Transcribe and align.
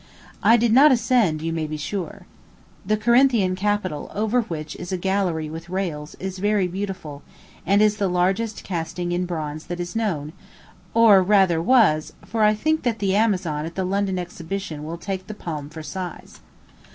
I 0.41 0.57
did 0.57 0.73
not 0.73 0.91
ascend, 0.91 1.43
you 1.43 1.53
may 1.53 1.67
be 1.67 1.77
sure. 1.77 2.25
The 2.83 2.97
Corinthian 2.97 3.55
capital, 3.55 4.09
over 4.15 4.41
which 4.41 4.75
is 4.77 4.91
a 4.91 4.97
gallery 4.97 5.47
with 5.47 5.69
rails, 5.69 6.15
is 6.19 6.39
very 6.39 6.67
beautiful, 6.67 7.21
and 7.67 7.83
is 7.83 7.97
the 7.97 8.07
largest 8.07 8.63
casting 8.63 9.11
in 9.11 9.27
bronze 9.27 9.67
that 9.67 9.79
is 9.79 9.95
known 9.95 10.33
or, 10.95 11.21
rather, 11.21 11.61
was, 11.61 12.13
for 12.25 12.41
I 12.41 12.55
think 12.55 12.81
that 12.81 12.97
the 12.97 13.15
Amazon 13.15 13.63
at 13.63 13.75
the 13.75 13.85
London 13.85 14.17
Exhibition 14.17 14.83
will 14.83 14.97
take 14.97 15.27
the 15.27 15.35
palm 15.35 15.69
for 15.69 15.83
size. 15.83 16.39